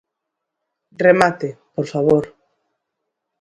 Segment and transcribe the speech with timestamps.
[1.05, 2.25] Remate, pro favor.